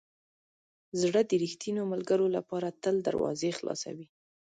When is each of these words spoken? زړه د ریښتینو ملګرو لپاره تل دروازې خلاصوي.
زړه 1.01 1.21
د 1.29 1.31
ریښتینو 1.43 1.81
ملګرو 1.93 2.25
لپاره 2.37 2.67
تل 2.83 2.95
دروازې 3.07 3.49
خلاصوي. 3.59 4.07